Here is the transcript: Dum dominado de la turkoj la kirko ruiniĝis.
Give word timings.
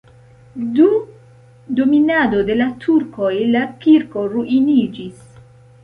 Dum 0.79 0.95
dominado 1.81 2.41
de 2.49 2.57
la 2.63 2.69
turkoj 2.87 3.31
la 3.53 3.65
kirko 3.87 4.29
ruiniĝis. 4.35 5.27